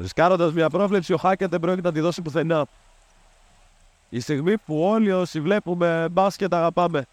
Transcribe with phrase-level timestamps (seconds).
[0.00, 2.66] Ρισκάροντας μια πρόβλεψη, ο Χάκετ δεν πρόκειται να τη δώσει πουθενά.
[4.08, 7.06] Η στιγμή που όλοι όσοι βλέπουμε μπάσκετ αγαπάμε.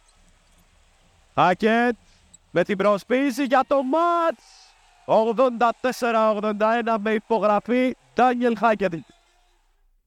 [1.33, 1.95] Χάκετ
[2.51, 4.43] με την προσποίηση για το μάτς.
[5.05, 8.93] 84-81 με υπογραφή Daniel Χάκετ.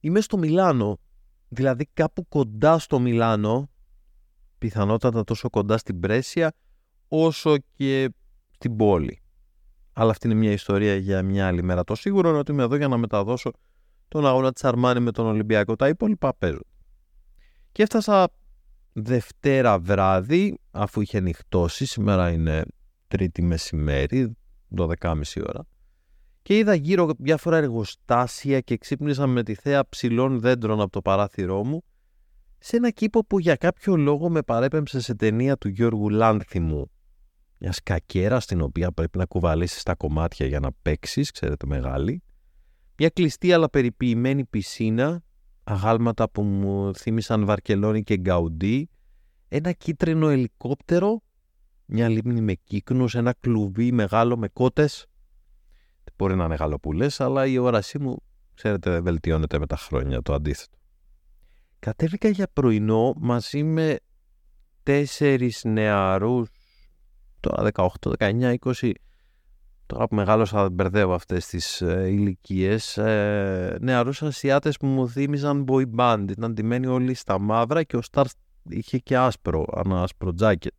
[0.01, 0.99] Είμαι στο Μιλάνο,
[1.49, 3.71] δηλαδή κάπου κοντά στο Μιλάνο,
[4.59, 6.53] πιθανότατα τόσο κοντά στην Πρέσια,
[7.09, 8.11] όσο και
[8.51, 9.20] στην πόλη.
[9.93, 11.85] Αλλά αυτή είναι μια ιστορία για μια άλλη μέρα.
[11.85, 13.51] Το σίγουρο είναι ότι είμαι εδώ για να μεταδώσω
[14.09, 15.77] τον αγώνα της Αρμάνη με τον Ολυμπιακό.
[15.77, 16.63] Τα υπόλοιπα παίζω.
[17.73, 18.29] Και έφτασα
[18.93, 22.65] Δευτέρα βράδυ, αφού είχε νυχτώσει, σήμερα είναι
[23.09, 24.37] τρίτη μεσημέρι,
[24.77, 25.67] 12.30 ώρα,
[26.43, 31.65] και είδα γύρω διάφορα εργοστάσια και ξύπνησα με τη θέα ψηλών δέντρων από το παράθυρό
[31.65, 31.85] μου
[32.59, 36.91] σε ένα κήπο που για κάποιο λόγο με παρέπεμψε σε ταινία του Γιώργου Λάνθιμου.
[37.63, 42.23] Μιας σκακέρα στην οποία πρέπει να κουβαλήσεις τα κομμάτια για να παίξεις, ξέρετε μεγάλη.
[42.97, 45.23] Μια κλειστή αλλά περιποιημένη πισίνα,
[45.65, 48.89] αγάλματα που μου θύμισαν Βαρκελόνη και Γκαουντί,
[49.49, 51.23] ένα κίτρινο ελικόπτερο,
[51.87, 55.07] μια λίμνη με κύκνους, ένα κλουβί μεγάλο με κότες.
[56.17, 58.17] Μπορεί να είναι γαλοπούλες, αλλά η όρασή μου,
[58.55, 60.79] ξέρετε, βελτιώνεται με τα χρόνια, το αντίθετο.
[61.79, 63.99] Κατέβηκα για πρωινό μαζί με
[64.83, 66.49] τέσσερις νεαρούς,
[67.41, 67.87] τώρα 18,
[68.19, 68.91] 19, 20,
[69.87, 75.85] τώρα που μεγάλωσα μπερδεύω αυτές τις ε, ηλικίες, ε, νεαρούς Ασιάτες που μου θύμιζαν boy
[75.97, 78.31] band, ήταν ντυμένοι όλοι στα μαύρα και ο Stars
[78.69, 80.73] είχε και άσπρο, ένα άσπρο τζάκετ.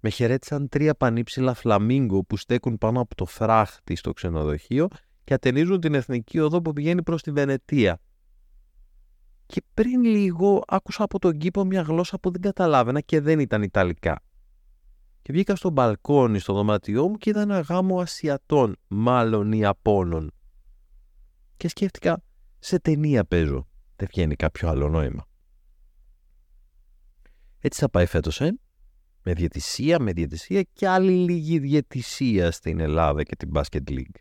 [0.00, 4.88] Με χαιρέτησαν τρία πανύψηλα φλαμίγκο που στέκουν πάνω από το φράχτη στο ξενοδοχείο
[5.24, 8.00] και ατενίζουν την εθνική οδό που πηγαίνει προς τη Βενετία.
[9.46, 13.62] Και πριν λίγο άκουσα από τον κήπο μια γλώσσα που δεν καταλάβαινα και δεν ήταν
[13.62, 14.22] Ιταλικά.
[15.24, 20.32] Και βγήκα στο μπαλκόνι στο δωμάτιό μου και είδα ένα γάμο Ασιατών, μάλλον Ιαπώνων.
[21.56, 22.22] Και σκέφτηκα,
[22.58, 23.68] σε ταινία παίζω.
[23.96, 25.28] Δεν βγαίνει κάποιο άλλο νόημα.
[27.58, 28.58] Έτσι θα πάει φέτος, ε.
[29.22, 34.18] Με διαιτησία, με διαιτησία και άλλη λίγη διαιτησία στην Ελλάδα και την Basket League.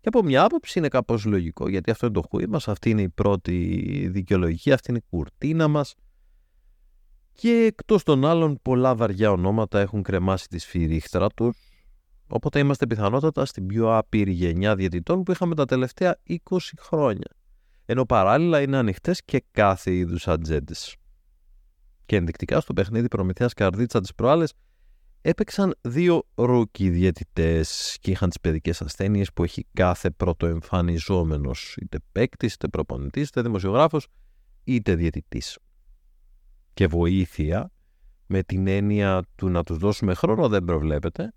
[0.00, 3.02] Και από μια άποψη είναι κάπως λογικό, γιατί αυτό είναι το χούι μας, αυτή είναι
[3.02, 5.94] η πρώτη δικαιολογία, αυτή είναι η κουρτίνα μας.
[7.32, 11.58] Και εκτός των άλλων, πολλά βαριά ονόματα έχουν κρεμάσει τη σφυρίχτρα τους,
[12.26, 16.36] οπότε είμαστε πιθανότατα στην πιο άπειρη γενιά διαιτητών που είχαμε τα τελευταία 20
[16.78, 17.30] χρόνια.
[17.84, 20.96] Ενώ παράλληλα είναι ανοιχτές και κάθε είδους ατζέντες.
[22.06, 24.52] Και ενδεικτικά στο παιχνίδι Προμηθέας Καρδίτσα της προάλλες
[25.20, 32.54] έπαιξαν δύο rookie διαιτητές και είχαν τις παιδικές ασθένειες που έχει κάθε πρωτοεμφανιζόμενος, είτε παίκτης,
[32.54, 34.06] είτε προπονητής, είτε δημοσιογράφος,
[34.64, 35.58] είτε διαιτητής.
[36.74, 37.70] Και βοήθεια
[38.26, 41.32] με την έννοια του να τους δώσουμε χρόνο δεν προβλέπεται.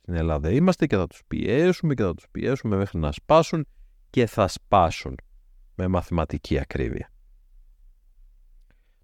[0.00, 3.66] Στην Ελλάδα είμαστε και θα τους πιέσουμε και θα τους πιέσουμε μέχρι να σπάσουν
[4.10, 5.14] και θα σπάσουν
[5.74, 7.10] με μαθηματική ακρίβεια.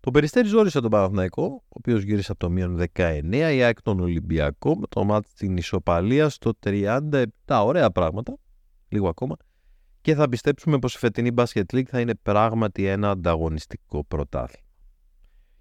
[0.01, 4.01] Το Περιστέρι ζόρισε τον Παναθηναϊκό, ο οποίος γύρισε από το μείον 19, η ΑΕΚ τον
[4.01, 7.25] Ολυμπιακό, με το μάτι στην ισοπαλίας στο 37.
[7.47, 8.37] Ωραία πράγματα,
[8.89, 9.37] λίγο ακόμα.
[10.01, 14.64] Και θα πιστέψουμε πως η φετινή Basket League θα είναι πράγματι ένα ανταγωνιστικό πρωτάθλημα.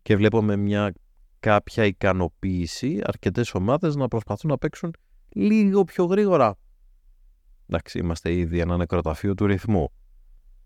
[0.04, 0.94] Και βλέπουμε μια
[1.40, 4.94] κάποια ικανοποίηση αρκετές ομάδες να προσπαθούν να παίξουν
[5.30, 6.58] λίγο πιο γρήγορα.
[7.68, 9.92] Εντάξει, είμαστε ήδη ένα νεκροταφείο του ρυθμού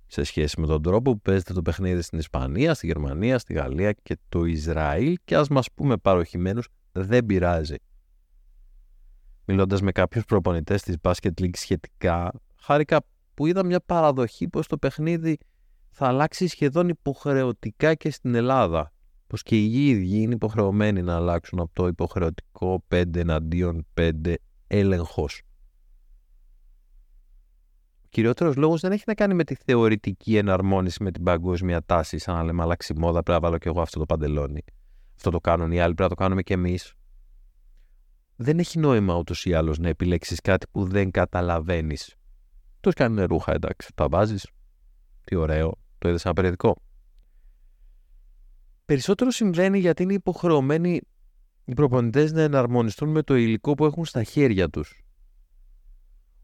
[0.08, 3.92] σε σχέση με τον τρόπο που παίζεται το παιχνίδι στην Ισπανία, στη Γερμανία, στη Γαλλία
[3.92, 7.76] και το Ισραήλ και ας μας πούμε παροχημένους δεν πειράζει.
[9.46, 12.32] Μιλώντας με κάποιους προπονητές της Basket League σχετικά,
[12.62, 15.38] χάρηκα που είδα μια παραδοχή πως το παιχνίδι
[15.90, 18.92] θα αλλάξει σχεδόν υποχρεωτικά και στην Ελλάδα.
[19.28, 24.34] Πως και οι ίδιοι είναι υποχρεωμένοι να αλλάξουν από το υποχρεωτικό 5 εναντίον 5
[24.68, 25.42] έλεγχος
[28.18, 32.18] κυριότερος λόγος δεν έχει να κάνει με τη θεωρητική εναρμόνιση με την παγκόσμια τάση.
[32.18, 34.64] Σαν να λέμε αλλάξει μόδα, πρέπει να βάλω και εγώ αυτό το παντελόνι.
[35.16, 36.94] Αυτό το κάνουν οι άλλοι, πρέπει να το κάνουμε και εμείς.
[38.36, 42.16] Δεν έχει νόημα ούτως ή άλλως να επιλέξεις κάτι που δεν καταλαβαίνεις.
[42.80, 43.92] Τους κάνουν ρούχα, εντάξει.
[43.96, 44.50] Τα βάζεις.
[45.24, 45.78] Τι ωραίο.
[45.98, 46.76] Το είδες ένα περιοδικό.
[48.88, 51.02] Περισσότερο συμβαίνει γιατί είναι υποχρεωμένοι
[51.66, 55.02] οι προπονητές να εναρμονιστούν με το υλικό που έχουν στα χέρια τους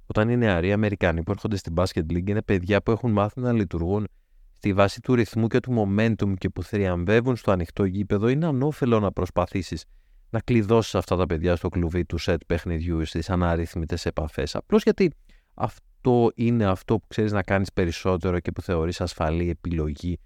[0.05, 3.51] όταν οι νεαροί Αμερικάνοι που έρχονται στην Basket League είναι παιδιά που έχουν μάθει να
[3.51, 4.07] λειτουργούν
[4.53, 8.99] στη βάση του ρυθμού και του momentum και που θριαμβεύουν στο ανοιχτό γήπεδο, είναι ανώφελο
[8.99, 9.85] να προσπαθήσεις
[10.29, 14.55] να κλειδώσεις αυτά τα παιδιά στο κλουβί του σετ παιχνιδιού στις αναρρύθμιτες επαφές.
[14.55, 15.11] Απλώς γιατί
[15.53, 20.19] αυτό είναι αυτό που ξέρεις να κάνεις περισσότερο και που θεωρείς ασφαλή επιλογή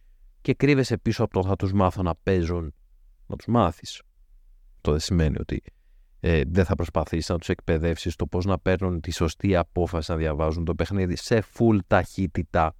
[0.47, 2.73] και κρύβεσαι πίσω από το θα τους μάθω να παίζουν,
[3.27, 4.01] να τους μάθεις.
[4.75, 5.61] Αυτό δεν σημαίνει ότι
[6.19, 10.17] ε, δεν θα προσπαθήσεις να τους εκπαιδεύσεις το πώς να παίρνουν τη σωστή απόφαση να
[10.17, 12.75] διαβάζουν το παιχνίδι σε full ταχύτητα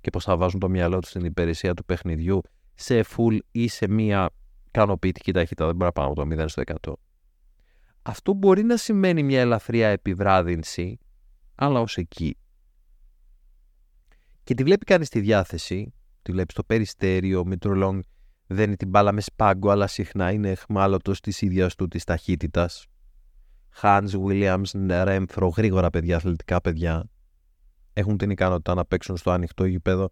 [0.00, 2.40] και πώς θα βάζουν το μυαλό τους στην υπηρεσία του παιχνιδιού
[2.74, 4.30] σε full ή σε μία
[4.66, 6.92] ικανοποιητική ταχύτητα, δεν μπορεί να πάμε από το 0 στο 100.
[8.02, 10.98] Αυτό μπορεί να σημαίνει μια ελαφριά επιβράδυνση,
[11.54, 12.36] αλλά ως εκεί.
[14.44, 15.92] Και τη βλέπει κανείς στη διάθεση,
[16.22, 17.98] τη βλέπεις στο περιστέριο, Μητρολόγ
[18.46, 22.86] δεν είναι την μπάλα μες σπάγκο, αλλά συχνά είναι εχμάλωτος της ίδιας του της ταχύτητας.
[23.80, 24.64] Hans Williams,
[25.02, 27.04] Ρέμφρο, γρήγορα παιδιά, αθλητικά παιδιά,
[27.92, 30.08] έχουν την ικανότητα να παίξουν στο ανοιχτό γήπεδο,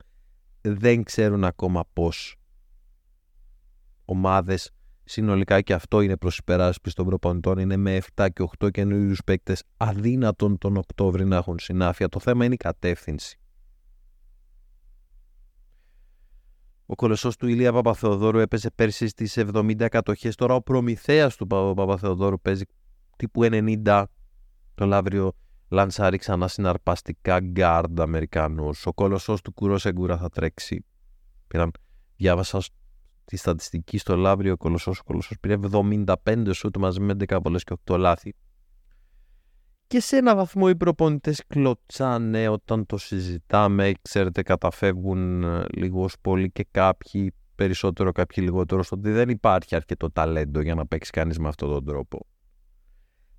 [0.60, 2.36] δεν ξέρουν ακόμα πώς
[4.04, 4.70] ομάδες
[5.04, 9.62] συνολικά και αυτό είναι προς υπεράσπιση των προπονητών είναι με 7 και 8 καινούριους παίκτες
[9.76, 12.08] αδύνατον τον Οκτώβρη να έχουν συνάφεια.
[12.08, 13.39] Το θέμα είναι η κατεύθυνση.
[16.90, 20.34] Ο κολοσσός του Ηλία Παπαθεοδόρου έπαιζε πέρσι στις 70 κατοχές.
[20.34, 22.64] Τώρα ο προμηθέας του Παπαθεοδόρου παίζει
[23.16, 24.04] τύπου 90.
[24.74, 25.32] Το Λαύριο
[25.68, 28.86] λανσάρει ξανά συναρπαστικά γκαρντ Αμερικανούς.
[28.86, 30.84] Ο κολοσσός του Κούρο Σεγκούρα θα τρέξει.
[31.46, 31.70] Πήραν,
[32.16, 32.62] διάβασα
[33.24, 34.98] τη στατιστική στο Λαύριο ο Κολοσσός.
[34.98, 38.34] Ο Κολοσσός πήρε 75 σούτ μαζί με 11 βολές και 8 λάθη.
[39.90, 43.92] Και σε ένα βαθμό οι προπονητές κλωτσάνε όταν το συζητάμε.
[44.02, 50.10] Ξέρετε, καταφεύγουν ε, λίγο πολύ και κάποιοι περισσότερο, κάποιοι λιγότερο, στο ότι δεν υπάρχει αρκετό
[50.10, 52.26] ταλέντο για να παίξει κανείς με αυτόν τον τρόπο.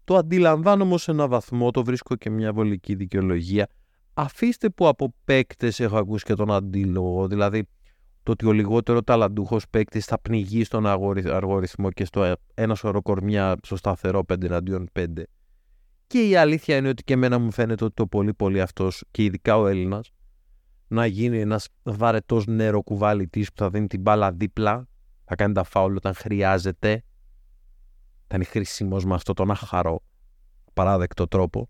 [0.03, 3.67] Το αντιλαμβάνω όμως σε ένα βαθμό, το βρίσκω και μια βολική δικαιολογία.
[4.13, 7.67] Αφήστε που από παίκτες έχω ακούσει και τον αντίλογο, δηλαδή
[8.23, 10.85] το ότι ο λιγότερο ταλαντούχος παίκτης θα πνιγεί στον
[11.25, 15.05] αργοριθμό και στο ένα σωρό κορμιά στο σταθερό 5 εναντίον 5.
[16.11, 19.23] Και η αλήθεια είναι ότι και εμένα μου φαίνεται ότι το πολύ πολύ αυτός και
[19.23, 20.11] ειδικά ο Έλληνας
[20.87, 24.87] να γίνει ένας βαρετός νερό κουβάλιτη που θα δίνει την μπάλα δίπλα,
[25.25, 27.03] θα κάνει τα φάουλ όταν χρειάζεται.
[28.27, 30.03] Θα είναι χρήσιμος με αυτό τον αχαρό,
[30.73, 31.69] παράδεκτο τρόπο.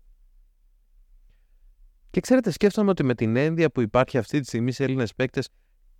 [2.10, 5.48] Και ξέρετε, σκέφτομαι ότι με την ένδια που υπάρχει αυτή τη στιγμή σε Έλληνες παίκτες,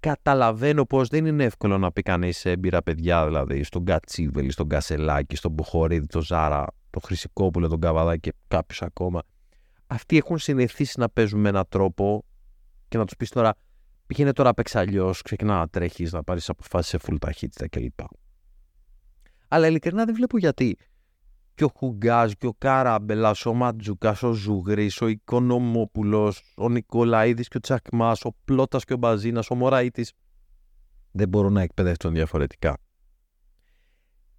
[0.02, 4.68] καταλαβαίνω πως δεν είναι εύκολο να πει κανείς σε έμπειρα παιδιά, δηλαδή στον Κατσίβελη, στον
[4.68, 9.22] Κασελάκη, στον Μποχορίδη, τον Ζάρα, τον Χρυσικόπουλο, τον Καβαδάκη και κάποιους ακόμα.
[9.86, 12.24] Αυτοί έχουν συνηθίσει να παίζουν με έναν τρόπο
[12.88, 13.54] και να τους πεις τώρα
[14.06, 18.00] πήγαινε τώρα παίξε αλλιώς, ξεκινά να τρέχεις, να πάρεις αποφάσεις σε full ταχύτητα κλπ.
[19.48, 20.76] Αλλά ειλικρινά δεν βλέπω γιατί
[21.54, 27.56] και ο Χουγκάζ και ο Καράμπελας, ο Ματζούκα, ο Ζουγρής, ο Οικονομόπουλος, ο Νικολαίδης και
[27.56, 30.12] ο Τσακμάς, ο Πλότα και ο Μπαζίνας, ο Μωραΐτης
[31.10, 32.78] δεν μπορούν να εκπαιδευτούν διαφορετικά.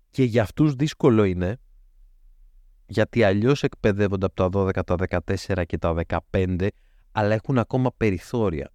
[0.10, 1.58] Και για αυτούς δύσκολο είναι,
[2.86, 5.96] γιατί αλλιώς εκπαιδεύονται από τα 12, τα 14 και τα
[6.32, 6.68] 15,
[7.12, 8.72] αλλά έχουν ακόμα περιθώρια.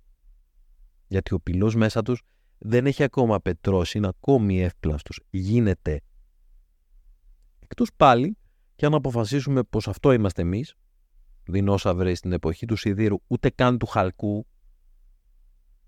[1.07, 2.23] Γιατί ο πυλός μέσα τους
[2.59, 5.21] δεν έχει ακόμα πετρώσει, είναι ακόμη εύπλαστος.
[5.31, 6.01] Γίνεται
[7.71, 8.37] Εκτός πάλι
[8.75, 10.75] και αν αποφασίσουμε πως αυτό είμαστε εμείς,
[11.45, 14.47] δεινόσαυροι στην εποχή του σιδήρου, ούτε καν του χαλκού,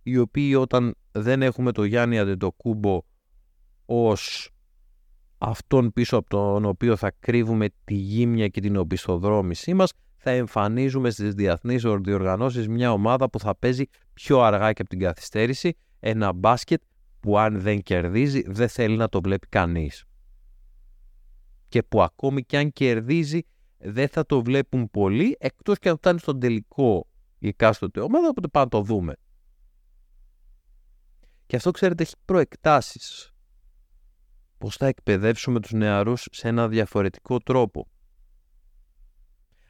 [0.03, 3.03] οι οποίοι όταν δεν έχουμε το Γιάννη Αντετοκούμπο
[3.85, 4.50] ως
[5.38, 11.11] αυτόν πίσω από τον οποίο θα κρύβουμε τη γύμνια και την οπισθοδρόμησή μας, θα εμφανίζουμε
[11.11, 13.85] στις διεθνείς διοργανώσεις μια ομάδα που θα παίζει
[14.15, 16.83] πιο αργά και από την καθυστέρηση, ένα μπάσκετ
[17.21, 20.05] που αν δεν κερδίζει δεν θέλει να το βλέπει κανείς
[21.70, 23.40] και που ακόμη και αν κερδίζει
[23.78, 27.06] δεν θα το βλέπουν πολύ εκτός και αν φτάνει στον τελικό
[27.38, 29.14] η εκάστοτε ομάδα, οπότε πάμε να το δούμε.
[31.47, 33.33] Και αυτό ξέρετε έχει προεκτάσεις.
[34.59, 37.88] Πώς θα εκπαιδεύσουμε τους νεαρούς σε ένα διαφορετικό τρόπο.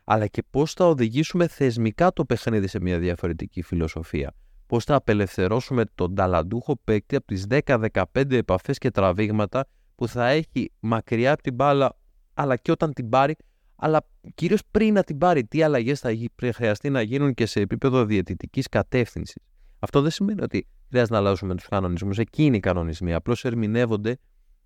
[0.05, 4.35] Αλλά και πώς θα οδηγήσουμε θεσμικά το παιχνίδι σε μια διαφορετική φιλοσοφία.
[4.67, 9.69] Πώς θα απελευθερώσουμε τον ταλαντούχο παίκτη από τις 10-15 επαφές και τραβήγματα
[10.01, 11.97] που θα έχει μακριά από την μπάλα,
[12.35, 13.37] αλλά και όταν την πάρει,
[13.77, 16.11] αλλά κυρίως πριν να την πάρει, τι αλλαγές θα
[16.55, 19.43] χρειαστεί να γίνουν και σε επίπεδο διαιτητικής κατεύθυνσης.
[19.79, 22.19] Αυτό δεν σημαίνει ότι χρειάζεται να αλλάζουμε τους κανονισμούς.
[22.19, 24.19] Εκείνοι οι κανονισμοί απλώς ερμηνεύονται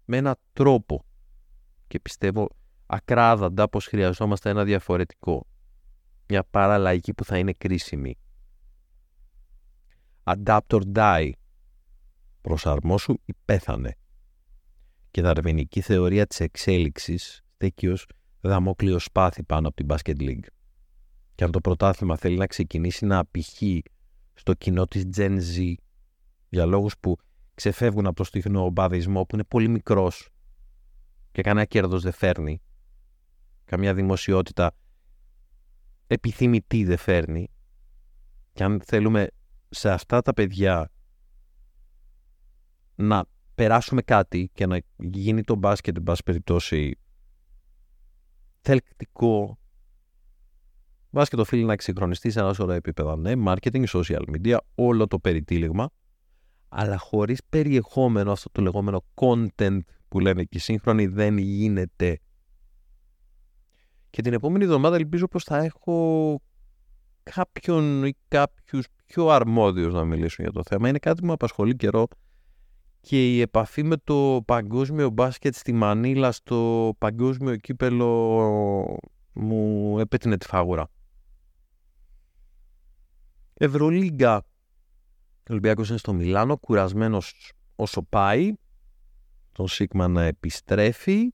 [0.05, 1.05] με έναν τρόπο.
[1.87, 2.49] Και πιστεύω
[2.87, 5.47] ακράδαντα πως χρειαζόμαστε ένα διαφορετικό.
[6.29, 8.19] Μια παραλλαγή που θα είναι κρίσιμη.
[10.25, 11.31] Adapt or die.
[12.41, 13.97] Προσαρμόσου ή πέθανε
[15.15, 18.07] και δαρβενική θεωρία της εξέλιξης στέκει ως
[18.41, 20.47] δαμόκλειο σπάθη πάνω από την Basket League.
[21.35, 23.83] Και αν το πρωτάθλημα θέλει να ξεκινήσει να απηχεί
[24.35, 25.75] στο κοινό της Gen Z
[26.49, 27.17] για λόγους που
[27.55, 30.29] ξεφεύγουν από το στιγνό μπαδισμό που είναι πολύ μικρός
[31.33, 32.63] και κανένα κέρδος δεν φέρνει,
[33.65, 34.77] καμιά δημοσιότητα
[36.07, 37.49] επιθυμητή δεν φέρνει
[38.53, 39.27] και αν θέλουμε
[39.69, 40.91] σε αυτά τα παιδιά
[42.95, 46.99] να περάσουμε κάτι και να γίνει το μπάσκετ, εν πάση περιπτώσει,
[48.61, 49.59] θελκτικό.
[51.11, 53.17] Βάζει και το φίλο να εξυγχρονιστεί σε ένα σωρό επίπεδα.
[53.17, 55.91] Ναι, marketing, social media, όλο το περιτύλιγμα,
[56.69, 62.19] αλλά χωρίς περιεχόμενο αυτό το λεγόμενο content που λένε και οι σύγχρονοι δεν γίνεται.
[64.11, 66.41] Και την επόμενη εβδομάδα ελπίζω πως θα έχω
[67.23, 70.89] κάποιον ή κάποιους πιο αρμόδιους να μιλήσουν για το θέμα.
[70.89, 72.07] Είναι κάτι που με απασχολεί καιρό
[73.05, 78.09] και η επαφή με το παγκόσμιο μπάσκετ στη Μανίλα στο παγκόσμιο κύπελο
[79.33, 80.91] μου έπετεινε τη φάγουρα.
[83.55, 84.37] Ευρωλίγκα.
[84.37, 88.53] Ο Ολυμπιακός είναι στο Μιλάνο, κουρασμένος όσο πάει.
[89.53, 91.33] Τον Σίγμα να επιστρέφει.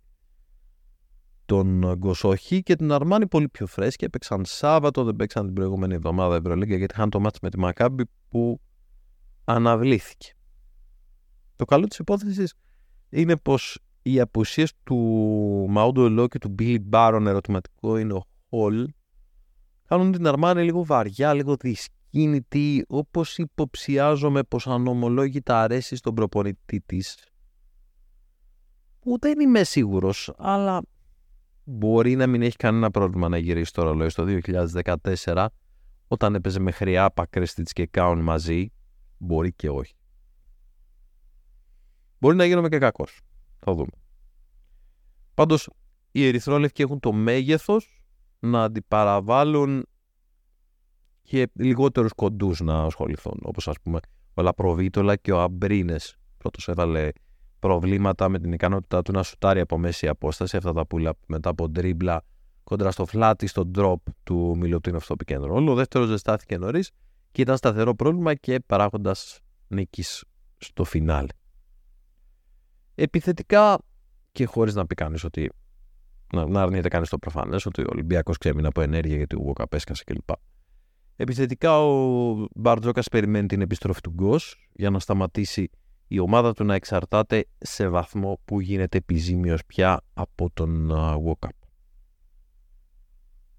[1.44, 4.06] Τον Γκοσοχή και την Αρμάνη πολύ πιο φρέσκια.
[4.06, 8.04] Έπαιξαν Σάββατο, δεν παίξαν την προηγούμενη εβδομάδα Ευρωλίγκα γιατί είχαν το μάτς με τη Μακάμπη
[8.28, 8.60] που
[9.44, 10.34] αναβλήθηκε.
[11.60, 12.54] Το καλό της υπόθεσης
[13.08, 14.96] είναι πως οι απουσίες του
[15.68, 18.88] Μαούντο Ελό και του Μπίλι Μπάρον ερωτηματικό είναι ο Χολ
[19.86, 27.16] κάνουν την Αρμάνη λίγο βαριά, λίγο δυσκίνητη όπως υποψιάζομαι πως ανομολόγητα αρέσει στον προπονητή της.
[29.00, 30.82] Που δεν είμαι σίγουρος αλλά
[31.64, 34.08] μπορεί να μην έχει κανένα πρόβλημα να γυρίσει το ρολόι.
[34.08, 34.26] Στο
[35.24, 35.46] 2014
[36.08, 38.72] όταν έπαιζε με χρειά Πακρέστιτς και Κάουν μαζί
[39.18, 39.94] μπορεί και όχι
[42.20, 43.20] Μπορεί να γίνομαι και κακός.
[43.58, 43.90] Θα δούμε.
[45.34, 45.68] Πάντως,
[46.10, 48.02] οι ερυθρόλευκοι έχουν το μέγεθος
[48.38, 49.86] να αντιπαραβάλουν
[51.22, 53.40] και λιγότερους κοντούς να ασχοληθούν.
[53.42, 53.98] Όπως ας πούμε
[54.34, 56.16] ο Λαπροβίτολα και ο Αμπρίνες.
[56.36, 57.08] Πρώτος έβαλε
[57.58, 60.56] προβλήματα με την ικανότητά του να σουτάρει από μέση απόσταση.
[60.56, 62.22] Αυτά τα πουλα μετά από ντρίμπλα
[62.64, 66.90] κόντρα στο φλάτι, στο drop του Μιλωτίνου στο pick Ο δεύτερος ζεστάθηκε νωρίς
[67.32, 70.24] και ήταν σταθερό πρόβλημα και παράγοντας νίκης
[70.56, 71.28] στο φινάλε
[73.02, 73.78] επιθετικά
[74.32, 75.52] και χωρίς να πει κανείς ότι
[76.32, 79.68] να, να αρνείται κανείς το προφανές ότι ο Ολυμπιακός ξέμεινε από ενέργεια γιατί ο Γουόκα
[79.68, 80.30] πέσκασε κλπ.
[81.16, 85.70] Επιθετικά ο Μπαρτζόκας περιμένει την επιστροφή του Γκος για να σταματήσει
[86.08, 91.48] η ομάδα του να εξαρτάται σε βαθμό που γίνεται επιζήμιος πια από τον Γουόκα.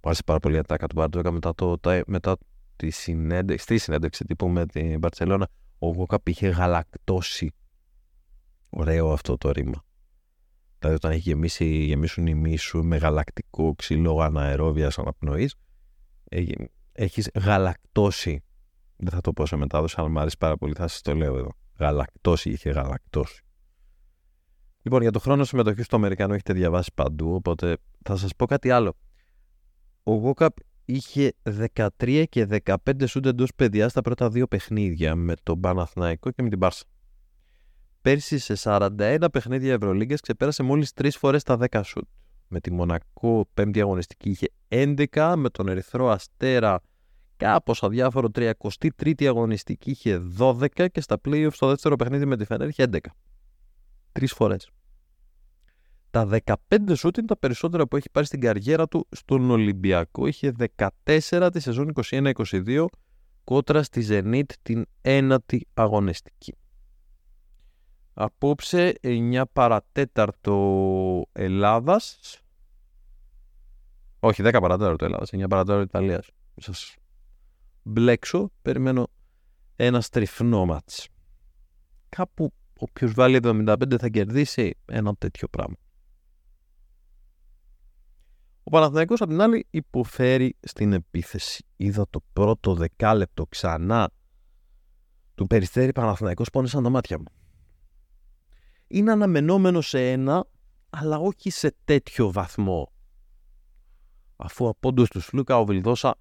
[0.02, 2.38] Βάζει πάρα πολύ ατάκα του Μπαρτζόκα μετά, το, μετά
[2.76, 5.48] τη συνέντευξη, στη συνέντευξη τύπου με την Μπαρτσελώνα.
[5.80, 7.54] Ο Γουόκαπ είχε γαλακτώσει
[8.74, 9.86] Ωραίο αυτό το ρήμα.
[10.80, 15.50] Δηλαδή όταν έχει γεμίσει, γεμίσουν οι μίσου με γαλακτικό ξύλο αναερόβια αναπνοή,
[16.92, 18.44] έχει γαλακτώσει.
[18.98, 21.38] Δεν θα το πω σε μετάδοση, αλλά μου αρέσει πάρα πολύ, θα σας το λέω
[21.38, 21.51] εδώ.
[21.80, 23.44] Γαλακτώσει, είχε γαλακτώσει.
[24.82, 28.70] Λοιπόν, για το χρόνο συμμετοχής στο Αμερικανό έχετε διαβάσει παντού, οπότε θα σας πω κάτι
[28.70, 28.94] άλλο.
[30.04, 32.75] Ο Γόκαπ είχε 13 και 15
[33.08, 36.84] σούντ εντός παιδιάς στα πρώτα δύο παιχνίδια με τον Παναθναϊκό και με την Πάρσα.
[38.01, 42.08] Πέρσι σε 41 παιχνίδια Ευρωλίγκες ξεπέρασε μόλις 3 φορές τα 10 σουτ.
[42.48, 46.81] Με τη Μονακό πέμπτη αγωνιστική είχε 11, με τον Ερυθρό Αστέρα
[47.38, 52.67] κάπως αδιάφορο 33η αγωνιστική είχε 12 και στα playoffs στο δεύτερο παιχνίδι με τη Φενέρ
[52.67, 52.98] είχε 11.
[54.12, 54.70] Τρεις φορές.
[56.10, 56.55] Τα 15
[56.93, 60.27] σουτ είναι τα περισσότερα που έχει πάρει στην καριέρα του στον Ολυμπιακό.
[60.27, 62.86] Είχε 14 τη σεζόν 21-22
[63.43, 66.55] κότρα στη Zenit την ένατη αγωνιστική.
[68.24, 72.20] Απόψε 9 παρατέταρτο Ελλάδας.
[74.20, 76.30] Όχι, 10 παρατέταρτο Ελλάδας, 9 παρατέταρτο Ιταλίας.
[76.56, 76.96] Σας
[77.84, 79.08] μπλέξω, περιμένω
[79.75, 81.08] ένα στριφνό μάτς.
[82.10, 85.75] Κάπου όποιος βάλει 75 θα κερδίσει ένα τέτοιο πράγμα.
[88.63, 91.66] Ο Παναθηναϊκός απ' την άλλη υποφέρει στην επίθεση.
[91.75, 94.10] Είδα το πρώτο δεκάλεπτο ξανά
[95.36, 97.25] του Περιστέρη Παναθηναϊκός πόνεσαν τα μάτια μου
[98.92, 100.46] είναι αναμενόμενο σε ένα,
[100.90, 102.92] αλλά όχι σε τέτοιο βαθμό.
[104.36, 106.16] Αφού από του Σλούκα ο Βιλδόσα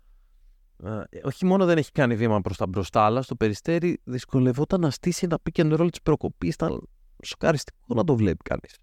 [0.85, 4.91] ε, όχι μόνο δεν έχει κάνει βήμα προς τα μπροστά, αλλά στο περιστέρι δυσκολευόταν να
[4.91, 6.55] στήσει ένα pick and roll της προκοπής.
[6.55, 6.89] Ήταν
[7.23, 8.77] σοκαριστικό να το βλέπει κανείς.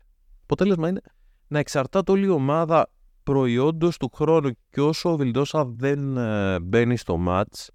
[0.44, 1.02] Αποτέλεσμα είναι
[1.48, 2.92] να εξαρτάται όλη η ομάδα
[3.24, 7.68] προϊόντος του χρόνου και όσο ο Βιλδόσα δεν ε, μπαίνει στο match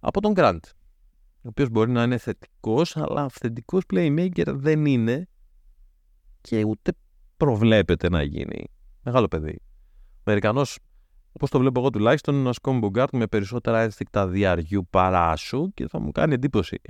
[0.00, 0.64] από τον Γκραντ
[1.44, 5.28] ο οποίος μπορεί να είναι θετικός, αλλά αυθεντικός playmaker δεν είναι
[6.40, 6.92] και ούτε
[7.36, 8.64] προβλέπεται να γίνει.
[9.02, 9.60] Μεγάλο παιδί.
[10.14, 10.78] Ο Αμερικανός,
[11.32, 15.70] όπως το βλέπω εγώ τουλάχιστον, είναι ένας combo guard με περισσότερα ένστικτα διαριού παρά σου
[15.74, 16.80] και θα μου κάνει εντύπωση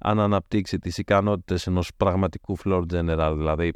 [0.00, 3.72] αν αναπτύξει τις ικανότητες ενός πραγματικού floor general, δηλαδή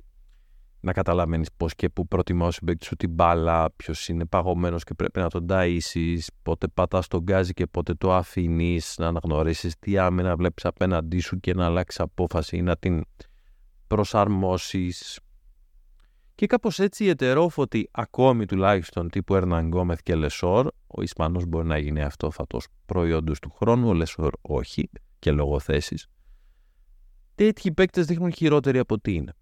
[0.84, 4.94] να καταλαβαίνεις πώς και πού προτιμά ο συμπέκτη σου την μπάλα, ποιος είναι παγωμένος και
[4.94, 9.98] πρέπει να τον ταΐσεις, πότε πατάς τον γκάζι και πότε το αφήνεις, να αναγνωρίσεις τι
[9.98, 13.04] άμυνα βλέπεις απέναντί σου και να αλλάξεις απόφαση ή να την
[13.86, 15.18] προσαρμόσεις.
[16.34, 21.66] Και κάπως έτσι οι ετερόφωτοι, ακόμη τουλάχιστον τύπου Ερναν Γκόμεθ και Λεσόρ, ο Ισπανός μπορεί
[21.66, 26.08] να γίνει αυτόφωτος προϊόντος του χρόνου, ο Λεσόρ όχι και λόγω θέσης.
[27.34, 29.32] Τέτοιοι παίκτες δείχνουν χειρότεροι απ' ό,τι είναι.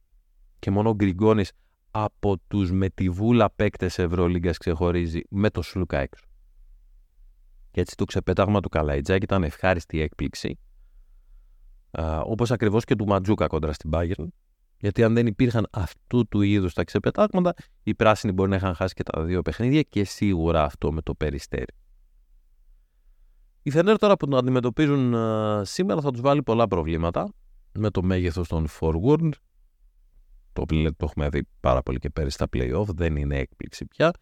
[0.62, 1.52] Και μόνο ο Γκριγκόνης
[1.90, 6.24] από τους με τη βούλα παίκτες Ευρωλίγκας ξεχωρίζει με το Σλούκα έξω.
[7.70, 10.58] Και έτσι το ξεπέταγμα του Καλαϊτζάκη ήταν ευχάριστη έκπληξη.
[12.24, 14.26] Όπως ακριβώς και του Ματζούκα κόντρα στην Bayern.
[14.78, 18.94] Γιατί αν δεν υπήρχαν αυτού του είδους τα ξεπετάγματα, οι πράσινοι μπορεί να είχαν χάσει
[18.94, 21.74] και τα δύο παιχνίδια και σίγουρα αυτό με το περιστέρι.
[23.62, 25.14] Οι Φενέρ τώρα που τον αντιμετωπίζουν
[25.64, 27.32] σήμερα θα τους βάλει πολλά προβλήματα
[27.72, 29.28] με το μέγεθος των forward.
[30.52, 34.12] Το, το έχουμε δει πάρα πολύ και πέρυσι στα playoff, δεν είναι έκπληξη πια.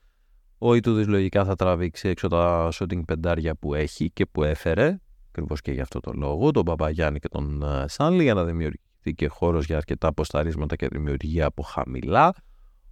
[0.58, 5.60] Ο Ιτούδης λογικά θα τραβήξει έξω τα shooting πεντάρια που έχει και που έφερε, ακριβώς
[5.60, 9.66] και για αυτό το λόγο, τον Παπαγιάννη και τον Σάνλι, για να δημιουργήσει και χώρος
[9.66, 12.34] για αρκετά αποσταρίσματα και δημιουργία από χαμηλά.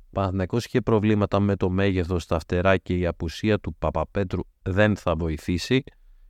[0.07, 4.97] Ο Παναθηναϊκός είχε προβλήματα με το μέγεθος στα φτερά και η απουσία του Παπαπέτρου δεν
[4.97, 5.83] θα βοηθήσει.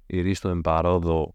[0.07, 1.35] Η Ρίστο Εμπαρόδο,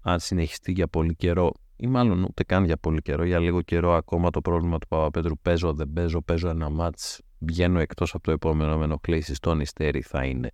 [0.00, 3.92] αν συνεχιστεί για πολύ καιρό, ή μάλλον ούτε καν για πολύ καιρό, για λίγο καιρό
[3.92, 8.30] ακόμα το πρόβλημα του Παπαπέτρου παίζω, δεν παίζω, παίζω ένα μάτς, βγαίνω εκτός από το
[8.30, 10.50] επόμενο με ενοχλήσεις στον Ιστέρι θα είναι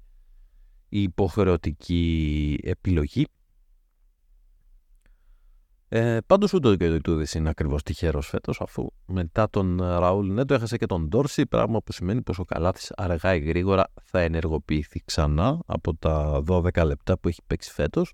[0.88, 3.26] η υποχρεωτική επιλογή.
[5.88, 10.76] Ε, Πάντως ούτε ο Γκαϊτούδη είναι ακριβώς τυχερός φέτος, αφού μετά τον Ραούλ Νέτο έχασε
[10.76, 15.60] και τον Ντόρση, πράγμα που σημαίνει πως ο Καλάθι αργά ή γρήγορα θα ενεργοποιηθεί ξανά
[15.66, 18.12] από τα 12 λεπτά που έχει παίξει φέτος.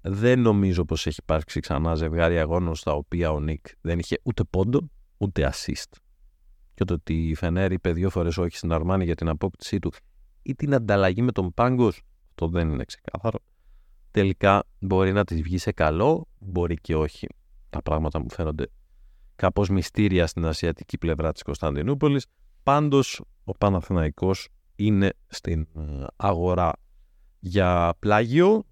[0.00, 4.44] Δεν νομίζω πως έχει υπάρξει ξανά ζευγάρι αγώνων στα οποία ο Νικ δεν είχε ούτε
[4.44, 5.92] πόντο ούτε assist.
[6.74, 9.92] Και το ότι η Φενέρ είπε δύο φορές όχι στην Αρμάνη για την απόκτησή του
[10.42, 13.38] ή την ανταλλαγή με τον Πάγκος, αυτό δεν είναι ξεκάθαρο
[14.10, 17.26] τελικά μπορεί να της βγει σε καλό, μπορεί και όχι.
[17.70, 18.66] Τα πράγματα μου φαίνονται
[19.36, 22.26] κάπως μυστήρια στην ασιατική πλευρά της Κωνσταντινούπολης.
[22.62, 26.72] Πάντως ο Παναθηναϊκός είναι στην ε, αγορά
[27.38, 28.66] για πλάγιο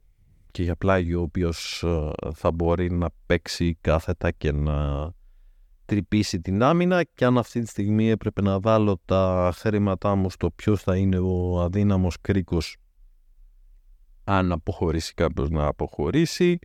[0.56, 5.10] και για πλάγιο ο οποίος ε, θα μπορεί να παίξει κάθετα και να
[5.84, 10.50] τρυπήσει την άμυνα και αν αυτή τη στιγμή έπρεπε να βάλω τα χρήματά μου στο
[10.50, 12.76] ποιος θα είναι ο αδύναμος κρίκος
[14.24, 16.58] αν αποχωρήσει κάποιος να αποχωρήσει.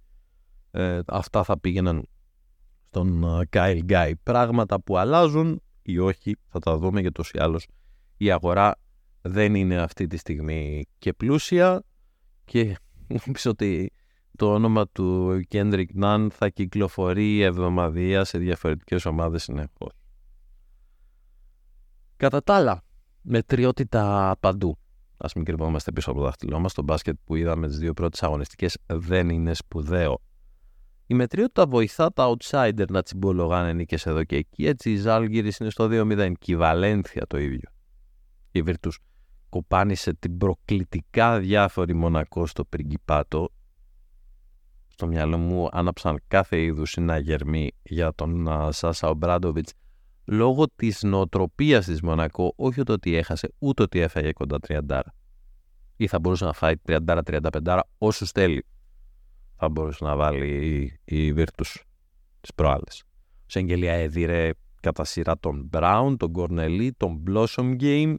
[0.72, 2.08] Ε, αυτά θα πήγαιναν
[2.88, 4.16] στον Κάιλ ε, Γκάι.
[4.16, 7.68] Πράγματα που αλλάζουν ή όχι θα τα δούμε για ή άλλως.
[8.18, 8.76] Η αγορά
[9.22, 11.84] δεν είναι αυτή τη στιγμή και πλούσια
[12.46, 12.76] και
[13.26, 13.92] νομίζω ότι
[14.38, 19.92] το όνομα του Κέντρικ Ναν θα κυκλοφορεί εβδομαδιαία σε διαφορετικές ομάδες συνεχώς.
[22.18, 22.84] Κατά τα άλλα,
[23.22, 24.78] μετριότητα παντού.
[25.18, 26.74] Α μην κρυβόμαστε πίσω από το δάχτυλό μας.
[26.74, 30.22] Το μπάσκετ που είδαμε τις δύο πρώτες αγωνιστικές δεν είναι σπουδαίο.
[31.08, 34.66] Η μετριότητα βοηθά τα outsider να τσιμπολογάνε νίκες εδώ και εκεί.
[34.66, 37.70] Έτσι η Ζάλγκυρης είναι στο 2-0 και η Βαλένθια το ίδιο.
[38.52, 38.92] Η Βίρτου
[39.52, 43.50] κοπάνισε την προκλητικά διάφορη Μονακό στο Πριγκιπάτο.
[44.88, 49.74] Στο μυαλό μου άναψαν κάθε είδους συναγερμοί για τον Σάσα Ομπράντοβιτς
[50.26, 55.02] λόγω της νοοτροπίας της Μονακό, όχι το ότι έχασε, ούτε ότι έφαγε κοντά 30.
[55.96, 58.66] Ή θα μπορούσε να φάει 30-35 όσους θέλει.
[59.58, 60.48] Θα μπορούσε να βάλει
[61.06, 61.76] η, η Virtus
[62.42, 63.04] τις προάλλες.
[63.04, 64.50] Ο Σενγκέλια έδειρε
[64.82, 68.16] κατά σειρά τον Brown, τον Κορνελί, τον Blossom Game.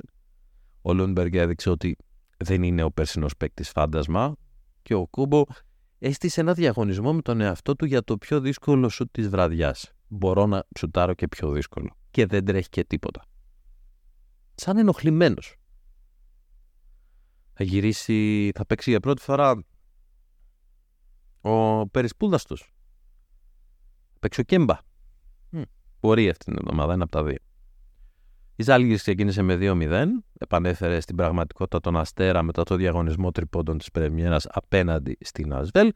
[0.83, 1.97] Ο Λούντμπεργκ έδειξε ότι
[2.37, 4.37] δεν είναι ο περσινός παίκτης φάντασμα
[4.83, 5.45] και ο Κούμπο
[5.99, 10.47] έστησε ένα διαγωνισμό με τον εαυτό του για το πιο δύσκολο σουτ της βραδιάς μπορώ
[10.47, 11.97] να σουτάρω και πιο δύσκολο.
[12.11, 13.25] Και δεν τρέχει και τίποτα.
[14.55, 15.57] Σαν ενοχλημένος.
[17.53, 19.64] Θα γυρίσει, θα παίξει για πρώτη φορά
[21.40, 22.73] ο Περισπούδαστος.
[24.12, 24.79] Θα παίξει ο Κέμπα.
[26.01, 27.38] Μπορεί αυτή την εβδομάδα, ένα από τα δύο.
[28.57, 30.05] Η Ζάλγης ξεκίνησε με 2-0,
[30.38, 35.93] επανέφερε στην πραγματικότητα τον Αστέρα μετά το διαγωνισμό τριπώντων της Πρεμιέρας απέναντι στην Ασβέλ,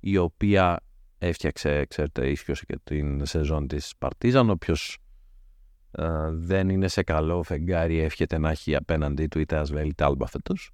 [0.00, 0.80] η οποία
[1.18, 4.50] έφτιαξε, ξέρετε, ίσχυος και την σεζόν της Παρτίζαν.
[4.50, 4.98] Όποιος
[5.90, 10.26] ε, δεν είναι σε καλό φεγγάρι εύχεται να έχει απέναντί του είτε Ασβέλ είτε Άλμπα
[10.26, 10.70] φέτος.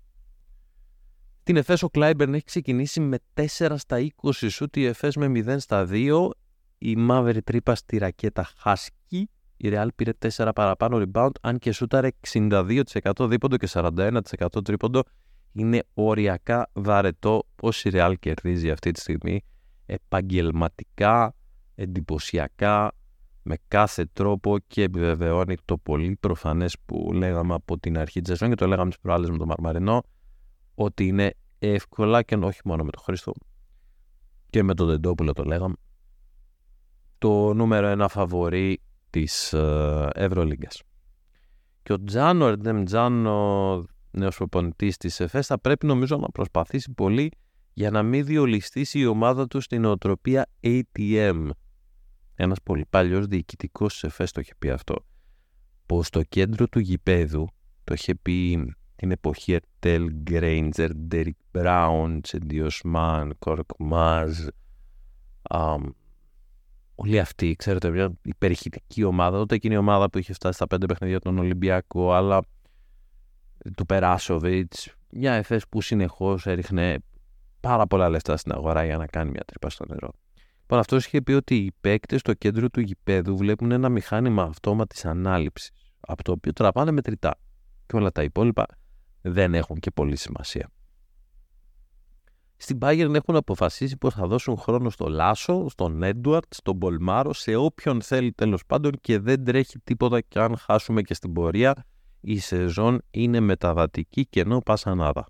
[1.42, 5.56] Την Εφές ο Κλάιμπερν έχει ξεκινήσει με 4 στα 20 σούτ, η Εφές με 0
[5.58, 6.30] στα 2.
[6.78, 9.30] Η μαύρη τρύπα στη ρακέτα χάσκει.
[9.56, 12.82] Η Ρεάλ πήρε 4 παραπάνω rebound, αν και σούταρε 62%
[13.20, 14.20] δίποντο και 41%
[14.64, 15.02] τρίποντο.
[15.52, 19.44] Είναι οριακά βαρετό πώς η Ρεάλ κερδίζει αυτή τη στιγμή.
[19.86, 21.34] Επαγγελματικά,
[21.74, 22.92] εντυπωσιακά,
[23.42, 28.48] με κάθε τρόπο και επιβεβαιώνει το πολύ προφανές που λέγαμε από την αρχή της σεζόν
[28.48, 30.02] και το λέγαμε τις προάλλες με τον Μαρμαρινό
[30.74, 33.32] ότι είναι εύκολα και όχι μόνο με τον Χρήστο
[34.50, 35.74] και με τον Δεντόπουλο το λέγαμε.
[37.18, 38.80] Το νούμερο ένα φαβορή
[39.16, 40.82] της ε, Ευρωλίγκας.
[41.82, 47.30] Και ο Τζάνο Ερντεμ Τζάνο, νέος προπονητής της ΕΦΕΣ, θα πρέπει νομίζω να προσπαθήσει πολύ
[47.72, 51.50] για να μην διολυστήσει η ομάδα του στην οτροπία ATM.
[52.34, 54.96] Ένας πολύ παλιός διοικητικός της ΕΦΕΣ το είχε πει αυτό.
[55.86, 57.48] Πως στο κέντρο του γηπέδου,
[57.84, 64.38] το είχε πει την εποχή Ερτέλ Γκρέιντζερ, Ντέρικ Μπράουν, Τσεντιοσμάν, Κόρκ Μάζ,
[66.96, 69.36] όλοι αυτοί, ξέρετε, μια υπερηχητική ομάδα.
[69.36, 72.40] Τότε εκείνη η ομάδα που είχε φτάσει στα πέντε παιχνίδια τον Ολυμπιακό, αλλά
[73.76, 76.98] του Περάσοβιτς, μια εφές που συνεχώς έριχνε
[77.60, 80.10] πάρα πολλά λεφτά στην αγορά για να κάνει μια τρύπα στο νερό.
[80.60, 85.04] Λοιπόν, αυτός είχε πει ότι οι παίκτες στο κέντρο του γηπέδου βλέπουν ένα μηχάνημα αυτόματης
[85.04, 87.34] ανάληψης, από το οποίο τραβάνε μετρητά.
[87.86, 88.66] Και όλα τα υπόλοιπα
[89.20, 90.70] δεν έχουν και πολύ σημασία.
[92.56, 97.54] Στην Bayern έχουν αποφασίσει πως θα δώσουν χρόνο στο Λάσο, στον Έντουαρτ, στον Πολμάρο, σε
[97.54, 101.84] όποιον θέλει τέλος πάντων και δεν τρέχει τίποτα και αν χάσουμε και στην πορεία
[102.20, 105.26] η σεζόν είναι μεταβατική και ενώ πασανάδα.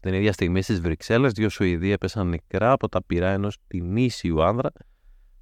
[0.00, 3.56] Την ίδια στιγμή στις Βρυξέλλες δύο Σουηδοί έπεσαν νεκρά από τα πυρά ενός
[3.94, 4.70] ίσιου άνδρα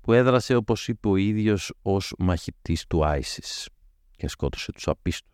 [0.00, 3.68] που έδρασε όπως είπε ο ίδιος ως μαχητής του Άισις
[4.16, 5.33] και σκότωσε τους απίστους.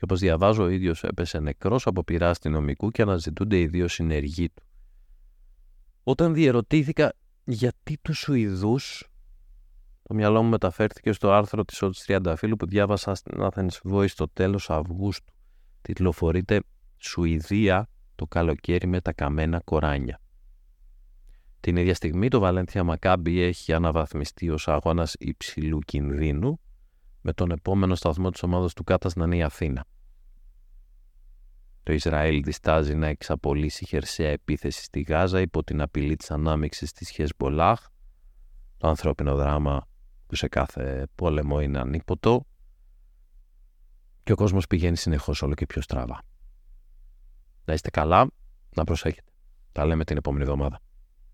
[0.00, 4.48] Και όπως διαβάζω, ο ίδιος έπεσε νεκρός από πειρά αστυνομικού και αναζητούνται οι δύο συνεργοί
[4.48, 4.62] του.
[6.02, 7.12] Όταν διερωτήθηκα
[7.44, 9.08] γιατί τους Σουηδούς,
[10.02, 14.28] το μυαλό μου μεταφέρθηκε στο άρθρο της Ότση Τριανταφύλου που διάβασα στην Athens Voice στο
[14.28, 15.34] τέλος Αυγούστου.
[15.82, 16.60] Τιτλοφορείται
[16.96, 20.20] Σουηδία το καλοκαίρι με τα καμένα κοράνια.
[21.60, 26.60] Την ίδια στιγμή το Βαλένθια Μακάμπι έχει αναβαθμιστεί ως αγώνας υψηλού κινδύνου
[27.20, 29.84] με τον επόμενο σταθμό της ομάδας του Κάτας να είναι η Αθήνα.
[31.82, 37.10] Το Ισραήλ διστάζει να εξαπολύσει χερσαία επίθεση στη Γάζα υπό την απειλή της ανάμειξης της
[37.10, 37.86] Χεσμολάχ,
[38.76, 39.88] το ανθρώπινο δράμα
[40.26, 42.46] που σε κάθε πόλεμο είναι ανίποτο
[44.22, 46.22] και ο κόσμος πηγαίνει συνεχώς όλο και πιο στραβά.
[47.64, 48.30] Να είστε καλά,
[48.76, 49.30] να προσέχετε.
[49.72, 50.80] Τα λέμε την επόμενη εβδομάδα.